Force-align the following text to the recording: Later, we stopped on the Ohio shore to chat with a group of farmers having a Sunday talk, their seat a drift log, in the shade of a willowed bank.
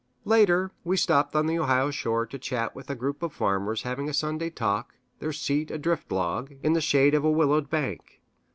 Later, 0.25 0.71
we 0.83 0.97
stopped 0.97 1.35
on 1.35 1.45
the 1.45 1.59
Ohio 1.59 1.91
shore 1.91 2.25
to 2.25 2.39
chat 2.39 2.75
with 2.75 2.89
a 2.89 2.95
group 2.95 3.21
of 3.21 3.31
farmers 3.33 3.83
having 3.83 4.09
a 4.09 4.15
Sunday 4.15 4.49
talk, 4.49 4.95
their 5.19 5.31
seat 5.31 5.69
a 5.69 5.77
drift 5.77 6.11
log, 6.11 6.53
in 6.63 6.73
the 6.73 6.81
shade 6.81 7.13
of 7.13 7.23
a 7.23 7.29
willowed 7.29 7.69
bank. 7.69 8.19